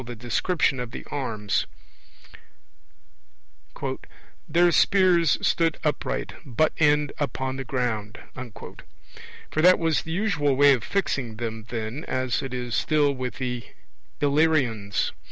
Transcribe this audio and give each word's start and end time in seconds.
the 0.03 0.15
description 0.15 0.79
of 0.79 0.89
the 0.89 1.05
arms: 1.11 1.67
'their 4.49 4.71
spears 4.71 5.37
stood 5.47 5.77
upright, 5.83 6.33
butt 6.43 6.73
end 6.79 7.11
upon 7.19 7.55
the 7.55 7.63
ground'; 7.63 8.17
for 9.51 9.61
that 9.61 9.77
was 9.77 10.01
the 10.01 10.11
usual 10.11 10.55
way 10.55 10.73
of 10.73 10.83
fixing 10.83 11.35
them 11.35 11.67
then, 11.69 12.03
as 12.05 12.41
it 12.41 12.51
is 12.51 12.73
still 12.73 13.13
with 13.13 13.35
the 13.35 13.63
Illyrians. 14.19 15.11